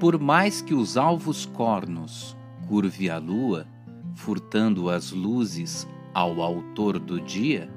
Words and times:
Por 0.00 0.18
mais 0.18 0.62
que 0.62 0.72
os 0.72 0.96
alvos 0.96 1.44
cornos 1.44 2.34
curve 2.66 3.10
a 3.10 3.18
lua, 3.18 3.66
furtando 4.14 4.88
as 4.88 5.12
luzes 5.12 5.86
ao 6.14 6.40
autor 6.40 6.98
do 6.98 7.20
dia, 7.20 7.70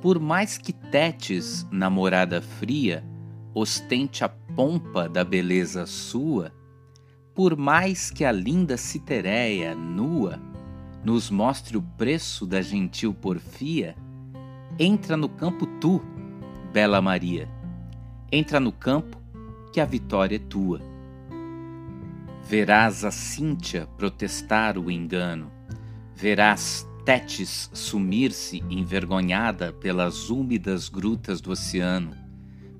por 0.00 0.20
mais 0.20 0.56
que 0.56 0.72
Tétis, 0.72 1.66
namorada 1.72 2.40
fria, 2.40 3.04
ostente 3.52 4.22
a 4.22 4.28
pompa 4.28 5.08
da 5.08 5.24
beleza 5.24 5.86
sua, 5.86 6.52
por 7.34 7.56
mais 7.56 8.12
que 8.12 8.24
a 8.24 8.30
linda 8.30 8.76
Citereia, 8.76 9.74
nua, 9.74 10.40
nos 11.04 11.30
mostre 11.30 11.76
o 11.76 11.82
preço 11.82 12.46
da 12.46 12.62
gentil 12.62 13.12
porfia, 13.12 13.96
entra 14.78 15.16
no 15.16 15.28
campo 15.28 15.66
tu, 15.80 16.00
bela 16.72 17.02
Maria, 17.02 17.48
entra 18.30 18.60
no 18.60 18.70
campo 18.70 19.20
que 19.72 19.80
a 19.80 19.84
vitória 19.84 20.36
é 20.36 20.38
tua. 20.38 20.95
Verás 22.48 23.04
a 23.04 23.10
Cíntia 23.10 23.88
protestar 23.98 24.78
o 24.78 24.88
engano, 24.88 25.50
verás 26.14 26.86
Tétis 27.04 27.68
sumir-se 27.72 28.62
envergonhada 28.70 29.72
pelas 29.72 30.30
úmidas 30.30 30.88
grutas 30.88 31.40
do 31.40 31.50
oceano, 31.50 32.12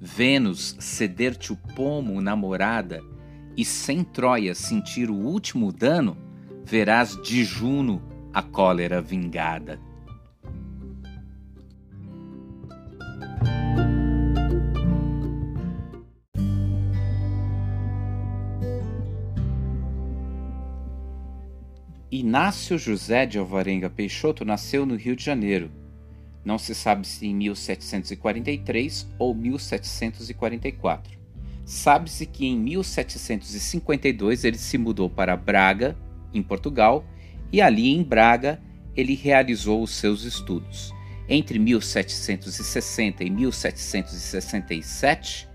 Vênus 0.00 0.76
ceder-te 0.78 1.52
o 1.52 1.56
pomo 1.74 2.20
namorada, 2.20 3.02
e 3.56 3.64
sem 3.64 4.04
Troia 4.04 4.54
sentir 4.54 5.10
o 5.10 5.16
último 5.16 5.72
dano, 5.72 6.16
verás 6.64 7.20
de 7.20 7.42
Juno 7.44 8.00
a 8.32 8.42
cólera 8.42 9.02
vingada. 9.02 9.80
Inácio 22.20 22.78
José 22.78 23.26
de 23.26 23.38
Alvarenga 23.38 23.90
Peixoto 23.90 24.42
nasceu 24.42 24.86
no 24.86 24.96
Rio 24.96 25.14
de 25.14 25.22
Janeiro. 25.22 25.70
Não 26.42 26.56
se 26.56 26.74
sabe 26.74 27.06
se 27.06 27.26
em 27.26 27.34
1743 27.34 29.06
ou 29.18 29.34
1744. 29.34 31.18
Sabe-se 31.62 32.24
que 32.24 32.46
em 32.46 32.58
1752 32.58 34.44
ele 34.44 34.56
se 34.56 34.78
mudou 34.78 35.10
para 35.10 35.36
Braga, 35.36 35.94
em 36.32 36.42
Portugal, 36.42 37.04
e 37.52 37.60
ali 37.60 37.94
em 37.94 38.02
Braga 38.02 38.62
ele 38.96 39.14
realizou 39.14 39.82
os 39.82 39.90
seus 39.90 40.24
estudos. 40.24 40.94
Entre 41.28 41.58
1760 41.58 43.24
e 43.24 43.30
1767, 43.30 45.46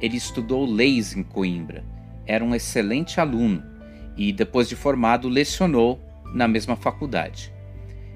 ele 0.00 0.16
estudou 0.16 0.64
leis 0.64 1.16
em 1.16 1.24
Coimbra. 1.24 1.84
Era 2.24 2.44
um 2.44 2.54
excelente 2.54 3.20
aluno 3.20 3.74
e, 4.16 4.32
depois 4.32 4.68
de 4.68 4.76
formado, 4.76 5.28
lecionou 5.28 6.00
na 6.32 6.48
mesma 6.48 6.76
faculdade. 6.76 7.52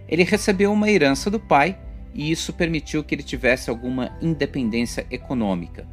Ele 0.08 0.24
recebeu 0.24 0.72
uma 0.72 0.90
herança 0.90 1.30
do 1.30 1.38
pai 1.38 1.78
e 2.12 2.28
isso 2.30 2.52
permitiu 2.52 3.02
que 3.04 3.14
ele 3.14 3.22
tivesse 3.22 3.70
alguma 3.70 4.18
independência 4.20 5.06
econômica. 5.10 5.86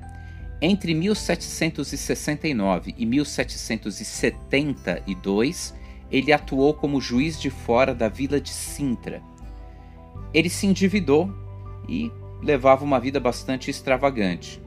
Entre 0.61 0.93
1769 0.95 2.95
e 2.97 3.05
1772, 3.05 5.73
ele 6.09 6.33
atuou 6.33 6.73
como 6.73 6.99
juiz 6.99 7.39
de 7.39 7.51
fora 7.51 7.93
da 7.93 8.09
vila 8.09 8.41
de 8.41 8.49
Sintra. 8.49 9.21
Ele 10.33 10.49
se 10.49 10.65
endividou 10.65 11.31
e 11.87 12.11
levava 12.41 12.83
uma 12.83 12.99
vida 12.99 13.19
bastante 13.19 13.69
extravagante. 13.69 14.59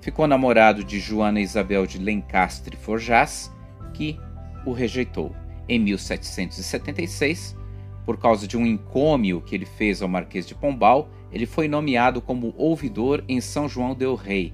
Ficou 0.00 0.26
namorado 0.26 0.82
de 0.82 0.98
Joana 0.98 1.40
Isabel 1.40 1.86
de 1.86 1.98
Lencastre 1.98 2.76
Forjás, 2.76 3.52
que 3.94 4.18
o 4.64 4.72
rejeitou. 4.72 5.34
Em 5.68 5.78
1776, 5.78 7.56
por 8.04 8.18
causa 8.18 8.46
de 8.46 8.56
um 8.56 8.66
encômio 8.66 9.40
que 9.40 9.54
ele 9.54 9.66
fez 9.66 10.02
ao 10.02 10.08
Marquês 10.08 10.46
de 10.46 10.54
Pombal, 10.54 11.08
ele 11.30 11.46
foi 11.46 11.68
nomeado 11.68 12.20
como 12.20 12.54
ouvidor 12.56 13.24
em 13.28 13.40
São 13.40 13.68
João 13.68 13.94
del 13.94 14.14
Rei, 14.14 14.52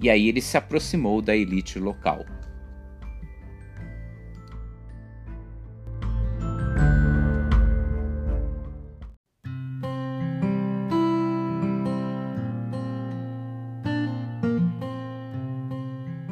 e 0.00 0.10
aí 0.10 0.28
ele 0.28 0.40
se 0.40 0.56
aproximou 0.56 1.22
da 1.22 1.34
elite 1.34 1.78
local. 1.78 2.24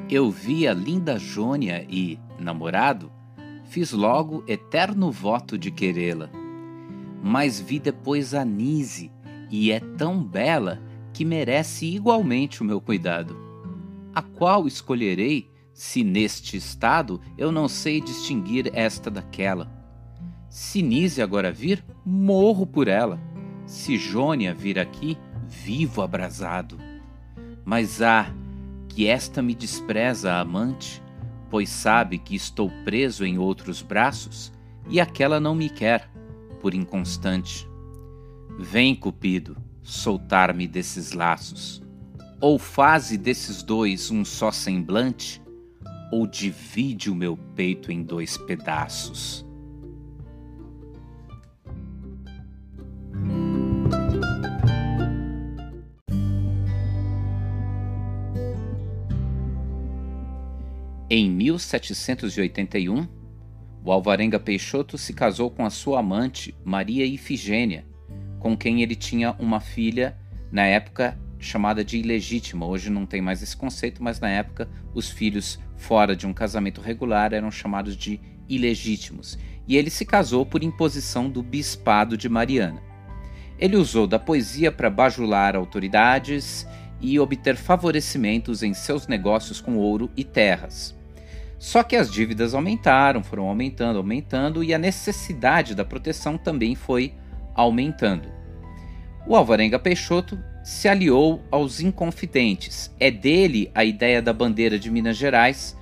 Eu 0.09 0.31
vi 0.31 0.67
a 0.67 0.73
linda 0.73 1.19
Jônia 1.19 1.85
e, 1.91 2.19
namorado, 2.47 3.13
fiz 3.65 3.93
logo 3.93 4.45
eterno 4.47 5.11
voto 5.11 5.59
de 5.59 5.71
querê-la. 5.71 6.31
Mas 7.23 7.61
vi 7.61 7.81
depois 7.81 8.33
a 8.33 8.45
Nise, 8.45 9.11
e 9.51 9.73
é 9.73 9.81
tão 9.81 10.23
bela 10.23 10.81
que 11.13 11.25
merece 11.25 11.87
igualmente 11.87 12.63
o 12.63 12.65
meu 12.65 12.81
cuidado. 12.81 13.37
A 14.15 14.23
qual 14.23 14.67
escolherei, 14.67 15.51
se 15.75 16.03
neste 16.03 16.57
estado 16.57 17.21
eu 17.37 17.53
não 17.53 17.69
sei 17.69 18.01
distinguir 18.01 18.71
esta 18.73 19.11
daquela? 19.11 19.71
Se 20.49 20.81
Nise 20.81 21.21
agora 21.21 21.53
vir, 21.53 21.85
morro 22.05 22.67
por 22.67 22.89
ela. 22.89 23.21
Se 23.67 23.99
Jônia 23.99 24.55
vir 24.55 24.79
aqui, 24.79 25.19
vivo 25.49 26.01
abrasado. 26.01 26.79
Mas 27.65 28.01
ah, 28.01 28.33
que 28.89 29.07
esta 29.07 29.43
me 29.43 29.55
despreza 29.55 30.35
amante, 30.37 31.03
pois 31.57 31.71
sabe 31.71 32.19
que 32.19 32.37
estou 32.37 32.71
preso 32.85 33.25
em 33.25 33.39
outros 33.39 33.81
braços 33.81 34.53
e 34.91 35.01
aquela 35.01 35.41
não 35.41 35.55
me 35.55 35.71
quer, 35.71 36.07
por 36.61 36.75
inconstante. 36.75 37.67
Vem, 38.59 38.95
Cupido, 38.95 39.57
soltar-me 39.83 40.69
desses 40.69 41.13
laços. 41.13 41.83
Ou 42.43 42.59
faze 42.59 43.17
desses 43.17 43.63
dois 43.63 44.11
um 44.11 44.23
só 44.23 44.53
semblante, 44.53 45.43
ou 46.13 46.27
divide 46.27 47.11
o 47.11 47.15
meu 47.15 47.39
peito 47.55 47.91
em 47.91 48.03
dois 48.03 48.37
pedaços. 48.37 49.46
Em 61.09 61.31
1781, 61.31 63.07
o 63.85 63.93
Alvarenga 63.93 64.41
Peixoto 64.41 64.99
se 64.99 65.13
casou 65.13 65.49
com 65.49 65.65
a 65.65 65.71
sua 65.71 66.01
amante, 66.01 66.53
Maria 66.65 67.07
Ifigênia, 67.07 67.87
com 68.41 68.57
quem 68.57 68.83
ele 68.83 68.97
tinha 68.97 69.31
uma 69.39 69.61
filha, 69.61 70.19
na 70.51 70.65
época 70.65 71.17
chamada 71.39 71.85
de 71.85 71.97
ilegítima. 71.97 72.67
Hoje 72.67 72.91
não 72.91 73.07
tem 73.07 73.23
mais 73.23 73.41
esse 73.41 73.57
conceito, 73.57 74.03
mas 74.03 74.19
na 74.19 74.29
época 74.29 74.69
os 74.93 75.09
filhos 75.09 75.61
fora 75.77 76.17
de 76.17 76.27
um 76.27 76.33
casamento 76.33 76.81
regular 76.81 77.33
eram 77.33 77.53
chamados 77.53 77.97
de 77.97 78.21
ilegítimos. 78.49 79.39
E 79.69 79.77
ele 79.77 79.91
se 79.91 80.05
casou 80.05 80.45
por 80.45 80.65
imposição 80.65 81.31
do 81.31 81.41
bispado 81.41 82.17
de 82.17 82.29
Mariana. 82.29 82.83
Ele 83.61 83.77
usou 83.77 84.09
da 84.09 84.19
poesia 84.19 84.73
para 84.73 84.91
bajular 84.91 85.55
autoridades 85.55 86.67
e 87.01 87.21
obter 87.21 87.55
favorecimentos 87.55 88.65
em 88.65 88.75
seus 88.75 89.07
negócios 89.07 89.61
com 89.61 89.77
ouro 89.77 90.11
e 90.17 90.25
terras. 90.25 90.96
Só 91.59 91.83
que 91.83 91.97
as 91.97 92.11
dívidas 92.11 92.55
aumentaram, 92.55 93.23
foram 93.23 93.49
aumentando, 93.49 93.99
aumentando 93.99 94.63
e 94.63 94.75
a 94.75 94.79
necessidade 94.79 95.75
da 95.75 95.85
proteção 95.85 96.37
também 96.37 96.75
foi 96.75 97.15
aumentando. 97.55 98.29
O 99.27 99.35
Alvarenga 99.35 99.79
Peixoto 99.79 100.39
se 100.63 100.89
aliou 100.89 101.43
aos 101.51 101.81
Inconfidentes. 101.81 102.95
É 103.01 103.11
dele 103.11 103.71
a 103.75 103.85
ideia 103.85 104.21
da 104.21 104.33
bandeira 104.33 104.79
de 104.79 104.91
Minas 104.91 105.17
Gerais, 105.17 105.77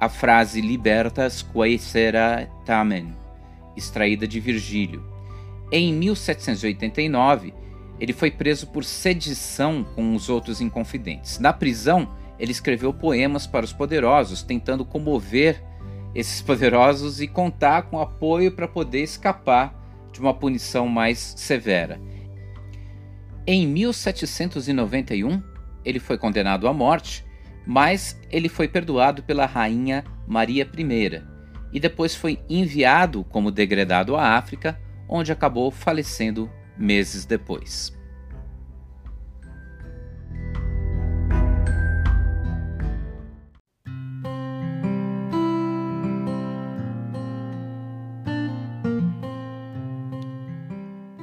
a 0.00 0.08
frase 0.08 0.60
Libertas 0.60 1.42
quaesera 1.42 2.48
tamen, 2.64 3.14
extraída 3.76 4.26
de 4.26 4.40
Virgílio. 4.40 5.04
Em 5.70 5.92
1789, 5.92 7.52
ele 8.00 8.12
foi 8.12 8.30
preso 8.30 8.68
por 8.68 8.84
sedição 8.84 9.84
com 9.94 10.14
os 10.14 10.28
outros 10.28 10.60
Inconfidentes. 10.60 11.38
Na 11.38 11.52
prisão, 11.52 12.08
ele 12.38 12.52
escreveu 12.52 12.92
poemas 12.92 13.46
para 13.46 13.64
os 13.64 13.72
poderosos, 13.72 14.42
tentando 14.42 14.84
comover 14.84 15.62
esses 16.14 16.40
poderosos 16.40 17.20
e 17.20 17.28
contar 17.28 17.82
com 17.82 18.00
apoio 18.00 18.52
para 18.52 18.68
poder 18.68 19.02
escapar 19.02 19.74
de 20.12 20.20
uma 20.20 20.32
punição 20.32 20.88
mais 20.88 21.34
severa. 21.36 22.00
Em 23.46 23.66
1791, 23.66 25.42
ele 25.84 25.98
foi 25.98 26.18
condenado 26.18 26.68
à 26.68 26.72
morte, 26.72 27.24
mas 27.66 28.20
ele 28.30 28.48
foi 28.48 28.68
perdoado 28.68 29.22
pela 29.22 29.46
rainha 29.46 30.04
Maria 30.26 30.68
I 30.76 31.22
e 31.72 31.80
depois 31.80 32.14
foi 32.14 32.40
enviado 32.48 33.24
como 33.24 33.50
degredado 33.50 34.16
à 34.16 34.36
África, 34.36 34.80
onde 35.08 35.32
acabou 35.32 35.70
falecendo 35.70 36.50
meses 36.76 37.24
depois. 37.24 37.97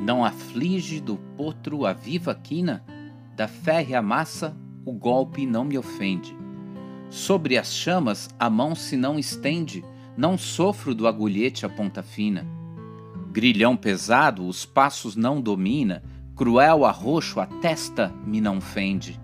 Não 0.05 0.23
aflige 0.23 0.99
do 0.99 1.17
potro 1.35 1.83
a 1.83 1.91
viva 1.91 2.35
quina, 2.35 2.85
da 3.35 3.47
férrea 3.47 4.03
massa 4.03 4.55
o 4.85 4.93
golpe 4.93 5.47
não 5.47 5.65
me 5.65 5.79
ofende. 5.79 6.37
Sobre 7.09 7.57
as 7.57 7.73
chamas 7.73 8.29
a 8.37 8.47
mão 8.47 8.75
se 8.75 8.95
não 8.95 9.17
estende, 9.17 9.83
não 10.15 10.37
sofro 10.37 10.93
do 10.93 11.07
agulhete 11.07 11.65
a 11.65 11.69
ponta 11.69 12.03
fina. 12.03 12.45
Grilhão 13.31 13.75
pesado 13.75 14.47
os 14.47 14.63
passos 14.63 15.15
não 15.15 15.41
domina, 15.41 16.03
cruel 16.35 16.85
arroxo 16.85 17.39
a 17.39 17.47
testa 17.47 18.13
me 18.27 18.39
não 18.39 18.61
fende. 18.61 19.19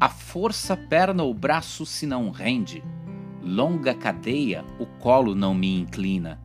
A 0.00 0.08
força 0.08 0.76
perna 0.76 1.22
ou 1.22 1.32
braço 1.32 1.86
se 1.86 2.04
não 2.04 2.30
rende, 2.30 2.82
longa 3.40 3.94
cadeia 3.94 4.64
o 4.80 4.86
colo 4.86 5.36
não 5.36 5.54
me 5.54 5.78
inclina. 5.78 6.40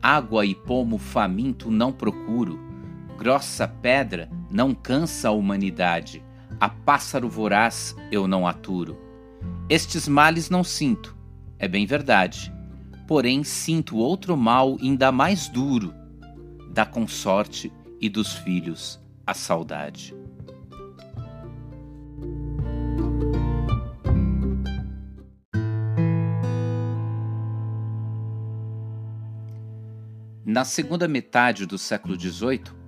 Água 0.00 0.46
e 0.46 0.54
pomo 0.54 0.96
faminto 0.96 1.72
não 1.72 1.90
procuro, 1.90 2.72
grossa 3.16 3.66
pedra 3.66 4.28
não 4.50 4.74
cansa 4.74 5.28
a 5.28 5.32
humanidade, 5.32 6.22
a 6.60 6.68
pássaro 6.68 7.28
voraz 7.28 7.96
eu 8.10 8.26
não 8.28 8.46
aturo. 8.46 8.98
Estes 9.68 10.06
males 10.08 10.50
não 10.50 10.62
sinto, 10.62 11.16
é 11.58 11.66
bem 11.66 11.86
verdade, 11.86 12.52
porém 13.06 13.44
sinto 13.44 13.96
outro 13.96 14.36
mal 14.36 14.76
ainda 14.80 15.10
mais 15.12 15.48
duro, 15.48 15.94
da 16.70 16.84
consorte 16.84 17.72
e 18.00 18.08
dos 18.08 18.32
filhos 18.34 19.00
a 19.26 19.32
saudade. 19.32 20.14
Na 30.44 30.64
segunda 30.64 31.08
metade 31.08 31.66
do 31.66 31.76
século 31.78 32.20
XVIII, 32.20 32.83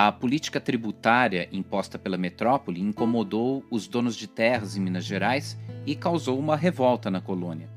a 0.00 0.12
política 0.12 0.60
tributária 0.60 1.48
imposta 1.50 1.98
pela 1.98 2.16
metrópole 2.16 2.80
incomodou 2.80 3.64
os 3.68 3.88
donos 3.88 4.14
de 4.14 4.28
terras 4.28 4.76
em 4.76 4.80
Minas 4.80 5.04
Gerais 5.04 5.58
e 5.84 5.96
causou 5.96 6.38
uma 6.38 6.54
revolta 6.54 7.10
na 7.10 7.20
colônia. 7.20 7.68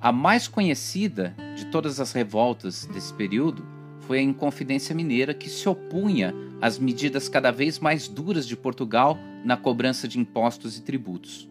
A 0.00 0.10
mais 0.10 0.48
conhecida 0.48 1.32
de 1.54 1.66
todas 1.66 2.00
as 2.00 2.10
revoltas 2.10 2.84
desse 2.86 3.14
período 3.14 3.64
foi 4.00 4.18
a 4.18 4.22
Inconfidência 4.22 4.92
Mineira, 4.92 5.32
que 5.32 5.48
se 5.48 5.68
opunha 5.68 6.34
às 6.60 6.80
medidas 6.80 7.28
cada 7.28 7.52
vez 7.52 7.78
mais 7.78 8.08
duras 8.08 8.44
de 8.44 8.56
Portugal 8.56 9.16
na 9.44 9.56
cobrança 9.56 10.08
de 10.08 10.18
impostos 10.18 10.76
e 10.78 10.82
tributos. 10.82 11.48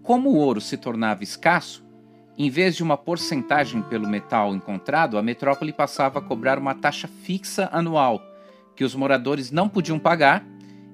Como 0.00 0.30
o 0.30 0.36
ouro 0.36 0.60
se 0.60 0.76
tornava 0.76 1.24
escasso, 1.24 1.84
em 2.38 2.48
vez 2.48 2.76
de 2.76 2.84
uma 2.84 2.96
porcentagem 2.96 3.82
pelo 3.82 4.08
metal 4.08 4.54
encontrado, 4.54 5.18
a 5.18 5.22
metrópole 5.24 5.72
passava 5.72 6.20
a 6.20 6.22
cobrar 6.22 6.56
uma 6.56 6.72
taxa 6.72 7.08
fixa 7.08 7.68
anual, 7.72 8.22
que 8.78 8.84
os 8.84 8.94
moradores 8.94 9.50
não 9.50 9.68
podiam 9.68 9.98
pagar 9.98 10.46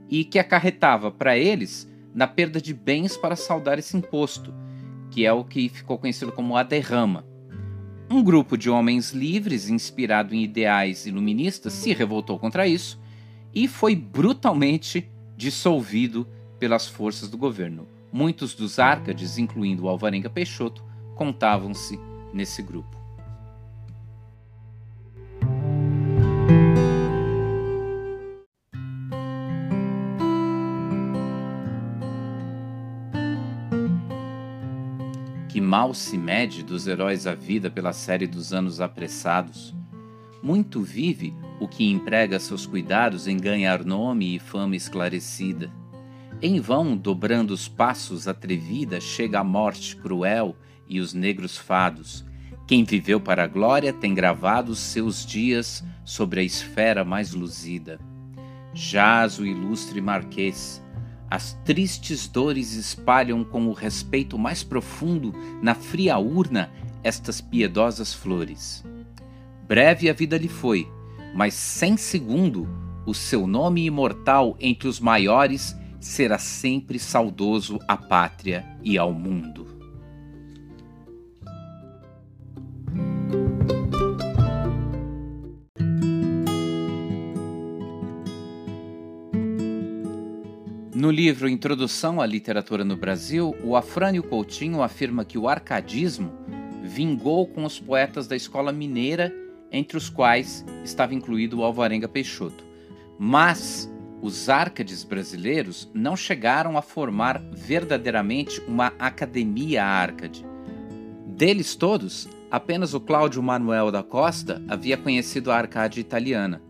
e 0.08 0.24
que 0.24 0.38
acarretava 0.38 1.10
para 1.10 1.36
eles 1.36 1.86
na 2.14 2.26
perda 2.26 2.58
de 2.58 2.72
bens 2.72 3.14
para 3.14 3.36
saldar 3.36 3.78
esse 3.78 3.94
imposto, 3.94 4.54
que 5.10 5.26
é 5.26 5.32
o 5.34 5.44
que 5.44 5.68
ficou 5.68 5.98
conhecido 5.98 6.32
como 6.32 6.56
a 6.56 6.62
derrama. 6.62 7.26
Um 8.10 8.22
grupo 8.22 8.56
de 8.56 8.70
homens 8.70 9.10
livres, 9.10 9.68
inspirado 9.68 10.34
em 10.34 10.42
ideais 10.42 11.04
iluministas, 11.04 11.74
se 11.74 11.92
revoltou 11.92 12.38
contra 12.38 12.66
isso 12.66 12.98
e 13.54 13.68
foi 13.68 13.94
brutalmente 13.94 15.06
dissolvido 15.36 16.26
pelas 16.58 16.86
forças 16.86 17.28
do 17.28 17.36
governo. 17.36 17.86
Muitos 18.10 18.54
dos 18.54 18.78
árcades, 18.78 19.36
incluindo 19.36 19.84
o 19.84 19.88
Alvarenga 19.90 20.30
Peixoto, 20.30 20.82
contavam-se 21.14 22.00
nesse 22.32 22.62
grupo. 22.62 23.03
Mal 35.74 35.92
se 35.92 36.16
mede 36.16 36.62
dos 36.62 36.86
heróis 36.86 37.26
a 37.26 37.34
vida 37.34 37.68
pela 37.68 37.92
série 37.92 38.28
dos 38.28 38.52
anos 38.52 38.80
apressados. 38.80 39.74
Muito 40.40 40.80
vive 40.80 41.34
o 41.58 41.66
que 41.66 41.90
emprega 41.90 42.38
seus 42.38 42.64
cuidados 42.64 43.26
em 43.26 43.36
ganhar 43.36 43.84
nome 43.84 44.36
e 44.36 44.38
fama 44.38 44.76
esclarecida. 44.76 45.72
Em 46.40 46.60
vão, 46.60 46.96
dobrando 46.96 47.52
os 47.52 47.66
passos 47.66 48.28
atrevida, 48.28 49.00
chega 49.00 49.40
a 49.40 49.42
morte 49.42 49.96
cruel 49.96 50.54
e 50.88 51.00
os 51.00 51.12
negros 51.12 51.58
fados. 51.58 52.24
Quem 52.68 52.84
viveu 52.84 53.18
para 53.18 53.42
a 53.42 53.48
glória 53.48 53.92
tem 53.92 54.14
gravado 54.14 54.76
seus 54.76 55.26
dias 55.26 55.82
sobre 56.04 56.38
a 56.38 56.44
esfera 56.44 57.04
mais 57.04 57.32
luzida. 57.32 57.98
Jaz 58.72 59.40
o 59.40 59.44
ilustre 59.44 60.00
marquês. 60.00 60.80
As 61.30 61.54
tristes 61.64 62.28
dores 62.28 62.74
espalham 62.74 63.42
com 63.42 63.66
o 63.68 63.72
respeito 63.72 64.38
mais 64.38 64.62
profundo 64.62 65.34
na 65.62 65.74
fria 65.74 66.18
urna 66.18 66.70
estas 67.02 67.40
piedosas 67.40 68.14
flores. 68.14 68.84
Breve 69.66 70.08
a 70.08 70.12
vida 70.12 70.36
lhe 70.36 70.48
foi, 70.48 70.88
mas 71.34 71.54
sem 71.54 71.96
segundo 71.96 72.68
o 73.06 73.12
seu 73.12 73.46
nome 73.46 73.84
imortal 73.84 74.56
entre 74.60 74.88
os 74.88 75.00
maiores 75.00 75.76
será 76.00 76.38
sempre 76.38 76.98
saudoso 76.98 77.78
à 77.88 77.96
pátria 77.96 78.64
e 78.82 78.96
ao 78.96 79.12
mundo. 79.12 79.73
No 90.94 91.10
livro 91.10 91.48
Introdução 91.48 92.20
à 92.20 92.26
Literatura 92.26 92.84
no 92.84 92.96
Brasil, 92.96 93.56
o 93.64 93.74
Afrânio 93.74 94.22
Coutinho 94.22 94.80
afirma 94.80 95.24
que 95.24 95.36
o 95.36 95.48
arcadismo 95.48 96.32
vingou 96.84 97.48
com 97.48 97.64
os 97.64 97.80
poetas 97.80 98.28
da 98.28 98.36
escola 98.36 98.70
mineira, 98.70 99.34
entre 99.72 99.96
os 99.96 100.08
quais 100.08 100.64
estava 100.84 101.12
incluído 101.12 101.58
o 101.58 101.64
Alvarenga 101.64 102.06
Peixoto. 102.06 102.64
Mas 103.18 103.92
os 104.22 104.48
árcades 104.48 105.02
brasileiros 105.02 105.90
não 105.92 106.14
chegaram 106.14 106.78
a 106.78 106.82
formar 106.82 107.42
verdadeiramente 107.50 108.60
uma 108.60 108.92
academia 108.96 109.84
árcade. 109.84 110.46
Deles 111.26 111.74
todos, 111.74 112.28
apenas 112.48 112.94
o 112.94 113.00
Cláudio 113.00 113.42
Manuel 113.42 113.90
da 113.90 114.04
Costa 114.04 114.62
havia 114.68 114.96
conhecido 114.96 115.50
a 115.50 115.56
arcade 115.56 115.98
italiana. 115.98 116.62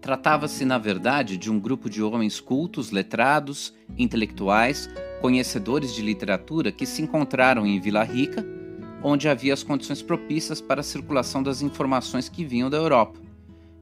Tratava-se, 0.00 0.64
na 0.64 0.78
verdade, 0.78 1.36
de 1.36 1.50
um 1.50 1.58
grupo 1.58 1.90
de 1.90 2.02
homens 2.02 2.40
cultos, 2.40 2.90
letrados, 2.90 3.74
intelectuais, 3.96 4.88
conhecedores 5.20 5.94
de 5.94 6.02
literatura 6.02 6.70
que 6.70 6.86
se 6.86 7.02
encontraram 7.02 7.66
em 7.66 7.80
Vila 7.80 8.04
Rica, 8.04 8.46
onde 9.02 9.28
havia 9.28 9.54
as 9.54 9.62
condições 9.62 10.00
propícias 10.00 10.60
para 10.60 10.80
a 10.80 10.84
circulação 10.84 11.42
das 11.42 11.62
informações 11.62 12.28
que 12.28 12.44
vinham 12.44 12.70
da 12.70 12.76
Europa, 12.76 13.20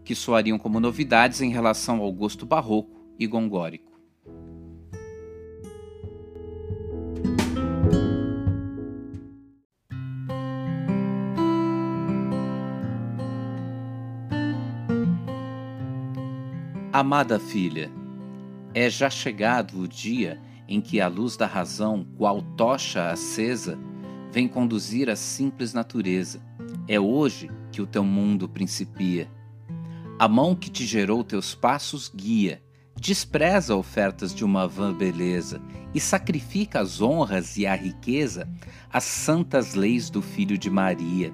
que 0.04 0.14
soariam 0.14 0.58
como 0.58 0.80
novidades 0.80 1.40
em 1.40 1.50
relação 1.50 2.00
ao 2.00 2.12
gosto 2.12 2.46
barroco 2.46 3.06
e 3.18 3.26
gongórico. 3.26 3.95
Amada 16.98 17.38
filha, 17.38 17.92
é 18.72 18.88
já 18.88 19.10
chegado 19.10 19.80
o 19.80 19.86
dia 19.86 20.40
em 20.66 20.80
que 20.80 20.98
a 20.98 21.08
luz 21.08 21.36
da 21.36 21.44
razão, 21.44 22.06
qual 22.16 22.40
tocha 22.40 23.10
acesa, 23.10 23.78
vem 24.32 24.48
conduzir 24.48 25.10
a 25.10 25.14
simples 25.14 25.74
natureza. 25.74 26.40
É 26.88 26.98
hoje 26.98 27.50
que 27.70 27.82
o 27.82 27.86
teu 27.86 28.02
mundo 28.02 28.48
principia. 28.48 29.30
A 30.18 30.26
mão 30.26 30.54
que 30.54 30.70
te 30.70 30.86
gerou 30.86 31.22
teus 31.22 31.54
passos 31.54 32.08
guia, 32.08 32.62
despreza 32.98 33.76
ofertas 33.76 34.34
de 34.34 34.42
uma 34.42 34.66
vã 34.66 34.90
beleza 34.90 35.60
e 35.92 36.00
sacrifica 36.00 36.80
as 36.80 37.02
honras 37.02 37.58
e 37.58 37.66
a 37.66 37.74
riqueza 37.74 38.48
às 38.90 39.04
santas 39.04 39.74
leis 39.74 40.08
do 40.08 40.22
Filho 40.22 40.56
de 40.56 40.70
Maria. 40.70 41.30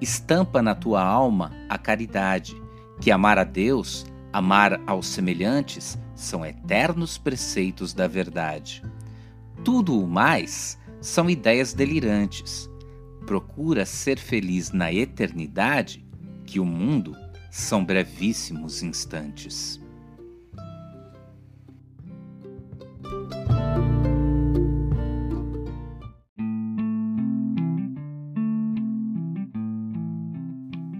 Estampa 0.00 0.60
na 0.60 0.74
tua 0.74 1.00
alma 1.00 1.52
a 1.68 1.78
caridade, 1.78 2.60
que 3.00 3.12
amar 3.12 3.38
a 3.38 3.44
Deus 3.44 4.09
Amar 4.32 4.80
aos 4.86 5.08
semelhantes 5.08 5.98
são 6.14 6.46
eternos 6.46 7.18
preceitos 7.18 7.92
da 7.92 8.06
verdade. 8.06 8.80
Tudo 9.64 10.00
o 10.00 10.06
mais 10.06 10.78
são 11.00 11.28
ideias 11.28 11.74
delirantes. 11.74 12.70
Procura 13.26 13.84
ser 13.84 14.18
feliz 14.18 14.70
na 14.70 14.92
eternidade, 14.92 16.06
que 16.46 16.60
o 16.60 16.64
mundo 16.64 17.16
são 17.50 17.84
brevíssimos 17.84 18.84
instantes. 18.84 19.80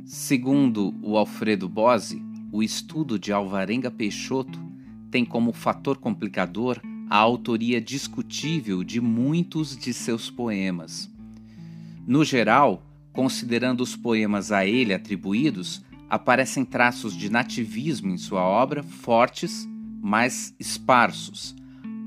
Segundo 0.04 0.94
o 1.02 1.16
Alfredo 1.16 1.68
Bose, 1.68 2.29
o 2.52 2.62
estudo 2.62 3.18
de 3.18 3.32
Alvarenga 3.32 3.90
Peixoto 3.90 4.58
tem 5.10 5.24
como 5.24 5.52
fator 5.52 5.98
complicador 5.98 6.80
a 7.08 7.16
autoria 7.16 7.80
discutível 7.80 8.84
de 8.84 9.00
muitos 9.00 9.76
de 9.76 9.92
seus 9.92 10.30
poemas. 10.30 11.10
No 12.06 12.24
geral, 12.24 12.82
considerando 13.12 13.82
os 13.82 13.96
poemas 13.96 14.52
a 14.52 14.64
ele 14.64 14.94
atribuídos, 14.94 15.84
aparecem 16.08 16.64
traços 16.64 17.16
de 17.16 17.30
nativismo 17.30 18.10
em 18.10 18.16
sua 18.16 18.42
obra, 18.42 18.82
fortes, 18.82 19.68
mas 20.00 20.54
esparsos. 20.58 21.54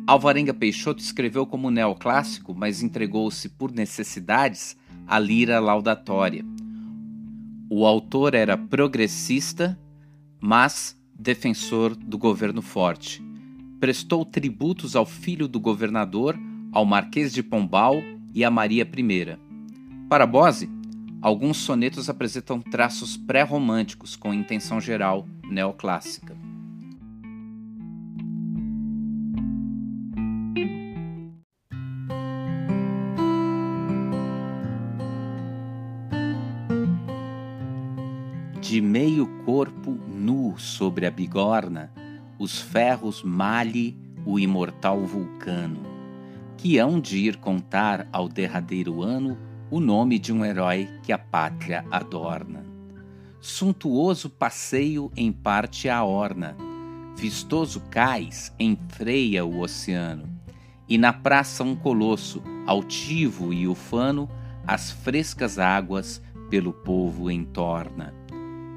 Alvarenga 0.05 0.53
Peixoto 0.53 1.01
escreveu 1.01 1.45
como 1.45 1.71
neoclássico, 1.71 2.53
mas 2.53 2.83
entregou-se 2.83 3.47
por 3.47 3.71
necessidades 3.71 4.75
à 5.07 5.17
lira 5.17 5.59
laudatória. 5.59 6.45
O 7.69 7.85
autor 7.85 8.33
era 8.33 8.57
progressista, 8.57 9.79
mas 10.45 11.00
defensor 11.17 11.95
do 11.95 12.17
governo 12.17 12.62
forte. 12.62 13.23
Prestou 13.79 14.25
tributos 14.25 14.93
ao 14.93 15.05
filho 15.05 15.47
do 15.47 15.57
governador, 15.57 16.38
ao 16.69 16.85
Marquês 16.85 17.31
de 17.31 17.41
Pombal 17.41 18.03
e 18.33 18.43
a 18.43 18.51
Maria 18.51 18.83
I. 18.83 19.38
Para 20.09 20.25
Bose, 20.25 20.69
alguns 21.21 21.55
sonetos 21.55 22.09
apresentam 22.09 22.59
traços 22.59 23.15
pré-românticos 23.15 24.17
com 24.17 24.33
intenção 24.33 24.81
geral 24.81 25.25
neoclássica. 25.50 26.35
De 38.74 38.82
meio 38.82 39.27
corpo 39.46 39.92
nu 39.92 40.58
sobre 40.58 41.06
a 41.06 41.12
bigorna, 41.12 41.92
os 42.39 42.60
ferros 42.60 43.22
malhe 43.22 43.96
o 44.25 44.39
imortal 44.39 45.06
vulcano, 45.06 45.80
que 46.58 46.80
hão 46.80 47.00
de 47.00 47.20
ir 47.20 47.38
contar 47.38 48.08
ao 48.12 48.27
derradeiro 48.27 49.03
ano 49.03 49.38
o 49.70 49.80
nome 49.80 50.18
de 50.18 50.34
um 50.34 50.44
herói 50.44 50.89
que 51.03 51.12
a 51.13 51.20
pátria 51.20 51.86
adorna. 51.92 52.65
Suntuoso 53.39 54.27
passeio 54.27 55.12
em 55.15 55.32
parte 55.32 55.88
a 55.88 56.03
orna, 56.03 56.58
vistoso 57.15 57.80
cais 57.92 58.51
enfreia 58.60 59.46
o 59.46 59.60
oceano, 59.60 60.27
e 60.89 60.98
na 60.98 61.13
praça 61.13 61.63
um 61.63 61.75
colosso, 61.75 62.42
altivo 62.65 63.53
e 63.53 63.68
ufano, 63.68 64.27
as 64.65 64.89
frescas 64.89 65.60
águas 65.60 66.20
pelo 66.50 66.74
povo 66.74 67.30
entorna 67.30 68.23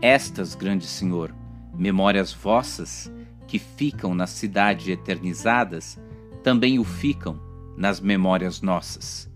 estas, 0.00 0.54
grande 0.54 0.86
Senhor, 0.86 1.34
memórias 1.74 2.32
vossas, 2.32 3.10
que 3.46 3.58
ficam 3.58 4.14
na 4.14 4.26
cidade 4.26 4.90
eternizadas, 4.90 5.98
também 6.42 6.78
o 6.78 6.84
ficam 6.84 7.40
nas 7.76 8.00
memórias 8.00 8.60
nossas. 8.60 9.30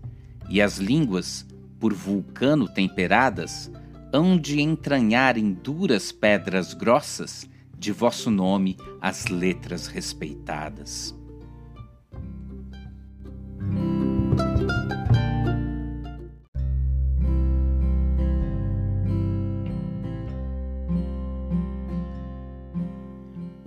E 0.49 0.61
as 0.61 0.77
línguas, 0.77 1.45
por 1.79 1.93
vulcano 1.93 2.67
temperadas, 2.67 3.71
hão 4.13 4.37
de 4.37 4.59
entranhar 4.59 5.37
em 5.37 5.53
duras 5.53 6.11
pedras 6.11 6.73
grossas 6.73 7.49
de 7.77 7.91
vosso 7.91 8.29
nome 8.29 8.77
as 9.01 9.27
letras 9.27 9.87
respeitadas. 9.87 11.15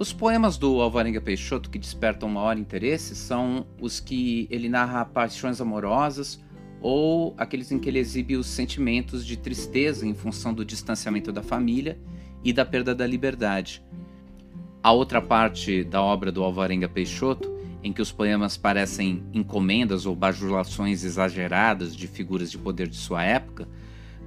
Os 0.04 0.12
poemas 0.12 0.58
do 0.58 0.82
Alvarenga 0.82 1.18
Peixoto 1.18 1.70
que 1.70 1.78
despertam 1.78 2.28
maior 2.28 2.58
interesse 2.58 3.16
são 3.16 3.66
os 3.80 4.00
que 4.00 4.46
ele 4.50 4.68
narra 4.68 5.02
paixões 5.02 5.62
amorosas 5.62 6.38
ou 6.82 7.34
aqueles 7.38 7.72
em 7.72 7.78
que 7.78 7.88
ele 7.88 8.00
exibe 8.00 8.36
os 8.36 8.46
sentimentos 8.46 9.24
de 9.24 9.34
tristeza 9.34 10.06
em 10.06 10.12
função 10.12 10.52
do 10.52 10.62
distanciamento 10.62 11.32
da 11.32 11.42
família 11.42 11.98
e 12.44 12.52
da 12.52 12.66
perda 12.66 12.94
da 12.94 13.06
liberdade. 13.06 13.82
A 14.82 14.92
outra 14.92 15.22
parte 15.22 15.82
da 15.82 16.02
obra 16.02 16.30
do 16.30 16.44
Alvarenga 16.44 16.86
Peixoto, 16.86 17.50
em 17.82 17.90
que 17.90 18.02
os 18.02 18.12
poemas 18.12 18.58
parecem 18.58 19.24
encomendas 19.32 20.04
ou 20.04 20.14
bajulações 20.14 21.02
exageradas 21.02 21.96
de 21.96 22.06
figuras 22.06 22.50
de 22.50 22.58
poder 22.58 22.88
de 22.88 22.96
sua 22.96 23.24
época, 23.24 23.66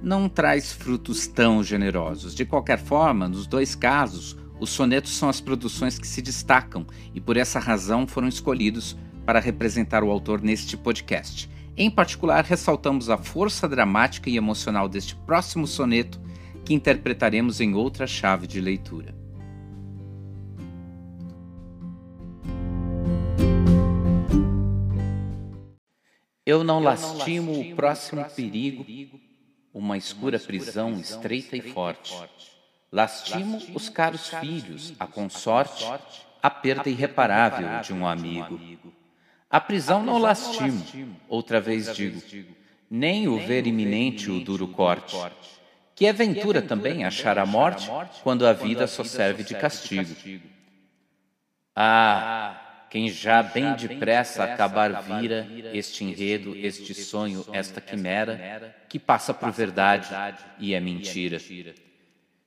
não 0.02 0.28
traz 0.28 0.72
frutos 0.72 1.28
tão 1.28 1.62
generosos. 1.62 2.34
De 2.34 2.44
qualquer 2.44 2.78
forma, 2.78 3.28
nos 3.28 3.46
dois 3.46 3.76
casos, 3.76 4.36
os 4.60 4.70
sonetos 4.70 5.16
são 5.16 5.28
as 5.28 5.40
produções 5.40 5.98
que 5.98 6.06
se 6.06 6.20
destacam 6.20 6.86
e 7.14 7.20
por 7.20 7.36
essa 7.36 7.58
razão 7.58 8.06
foram 8.06 8.28
escolhidos 8.28 8.96
para 9.24 9.40
representar 9.40 10.02
o 10.02 10.10
autor 10.10 10.40
neste 10.40 10.76
podcast. 10.76 11.48
Em 11.76 11.90
particular, 11.90 12.44
ressaltamos 12.44 13.08
a 13.08 13.16
força 13.16 13.68
dramática 13.68 14.28
e 14.28 14.36
emocional 14.36 14.88
deste 14.88 15.14
próximo 15.14 15.66
soneto, 15.66 16.20
que 16.64 16.74
interpretaremos 16.74 17.60
em 17.60 17.74
outra 17.74 18.06
chave 18.06 18.46
de 18.46 18.60
leitura. 18.60 19.14
Eu 26.44 26.64
não 26.64 26.80
lastimo 26.80 27.60
o 27.60 27.76
próximo 27.76 28.24
perigo, 28.24 28.84
uma 29.72 29.96
escura 29.96 30.38
prisão 30.38 30.98
estreita 30.98 31.56
e 31.56 31.60
forte 31.60 32.16
Lastimo 32.90 33.60
os 33.74 33.88
caros 33.88 34.28
filhos, 34.28 34.94
a 34.98 35.06
consorte, 35.06 35.84
a 36.42 36.48
perda 36.48 36.88
irreparável 36.88 37.80
de 37.82 37.92
um 37.92 38.06
amigo. 38.06 38.58
A 39.50 39.60
prisão 39.60 40.02
não 40.02 40.18
lastimo, 40.18 40.84
outra 41.28 41.60
vez 41.60 41.94
digo, 41.94 42.22
nem 42.90 43.28
o 43.28 43.38
ver 43.38 43.66
iminente 43.66 44.30
o 44.30 44.40
duro 44.40 44.68
corte. 44.68 45.16
Que 45.94 46.06
é 46.06 46.12
ventura 46.12 46.62
também 46.62 47.04
achar 47.04 47.38
a 47.38 47.44
morte 47.44 47.90
quando 48.22 48.46
a 48.46 48.52
vida 48.52 48.86
só 48.86 49.04
serve 49.04 49.42
de 49.42 49.54
castigo. 49.54 50.14
Ah, 51.74 52.86
quem 52.88 53.10
já 53.10 53.42
bem 53.42 53.74
depressa 53.74 54.44
acabar 54.44 55.02
vira 55.02 55.46
este 55.74 56.04
enredo, 56.04 56.56
este 56.56 56.94
sonho, 56.94 57.44
esta 57.52 57.80
quimera, 57.80 58.74
que 58.88 58.98
passa 58.98 59.34
por 59.34 59.50
verdade 59.50 60.08
e 60.58 60.72
é 60.72 60.80
mentira. 60.80 61.38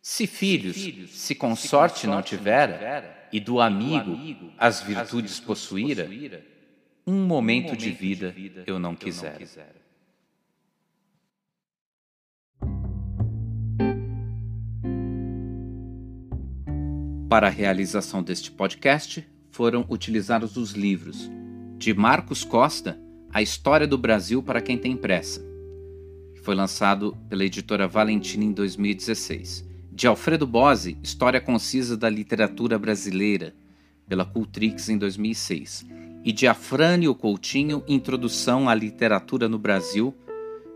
Se 0.02 0.26
filhos, 0.26 0.78
se 1.12 1.36
consorte 1.36 2.08
não 2.08 2.24
tivera, 2.24 3.30
e 3.32 3.40
do 3.40 3.62
amigo 3.62 4.18
as 4.58 4.82
virtudes 4.82 5.40
possuíra, 5.40 6.10
um 7.06 7.24
momento 7.24 7.78
de 7.78 7.92
vida 7.92 8.36
eu 8.66 8.80
não 8.80 8.96
quisera. 8.96 9.40
Para 17.30 17.48
a 17.48 17.52
realização 17.52 18.24
deste 18.24 18.52
podcast, 18.52 19.26
foram 19.52 19.86
utilizados 19.88 20.58
os 20.58 20.72
livros 20.72 21.30
de 21.78 21.94
Marcos 21.94 22.44
Costa, 22.44 23.00
A 23.32 23.42
História 23.42 23.88
do 23.88 24.00
Brasil 24.00 24.42
para 24.42 24.62
quem 24.62 24.80
tem 24.80 24.98
pressa, 24.98 25.42
que 26.34 26.42
foi 26.42 26.56
lançado 26.56 27.16
pela 27.30 27.46
editora 27.46 27.88
Valentina 27.88 28.44
em 28.44 28.52
2016 28.52 29.71
de 30.02 30.08
Alfredo 30.08 30.48
Bose, 30.48 30.98
História 31.04 31.40
Concisa 31.40 31.96
da 31.96 32.10
Literatura 32.10 32.80
Brasileira, 32.80 33.54
pela 34.10 34.26
Cultrix 34.26 34.90
em 34.90 34.98
2006, 34.98 35.86
e 36.26 36.32
de 36.32 36.48
Afrânio 36.48 37.14
Coutinho, 37.14 37.84
Introdução 37.88 38.68
à 38.68 38.74
Literatura 38.74 39.48
no 39.48 39.60
Brasil, 39.60 40.12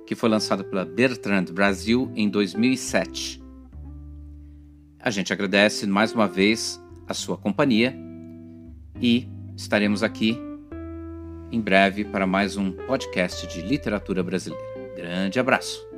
que 0.05 0.13
foi 0.13 0.29
lançado 0.29 0.63
pela 0.63 0.85
Bertrand 0.85 1.45
Brasil 1.45 2.11
em 2.15 2.29
2007. 2.29 3.41
A 4.99 5.09
gente 5.09 5.33
agradece 5.33 5.87
mais 5.87 6.13
uma 6.13 6.27
vez 6.27 6.79
a 7.07 7.13
sua 7.15 7.35
companhia 7.35 7.97
e 9.01 9.27
estaremos 9.57 10.03
aqui 10.03 10.37
em 11.51 11.59
breve 11.59 12.05
para 12.05 12.27
mais 12.27 12.57
um 12.57 12.71
podcast 12.71 13.47
de 13.47 13.63
literatura 13.63 14.21
brasileira. 14.21 14.63
Grande 14.95 15.39
abraço! 15.39 15.94